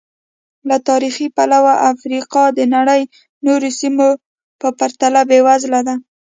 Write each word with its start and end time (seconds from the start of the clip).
له 0.69 0.77
تاریخي 0.89 1.27
پلوه 1.35 1.73
افریقا 1.91 2.43
د 2.57 2.59
نړۍ 2.75 3.01
نورو 3.45 3.69
سیمو 3.79 4.09
په 4.59 4.67
پرتله 4.79 5.21
بېوزله 5.29 5.81
ده. 5.87 5.95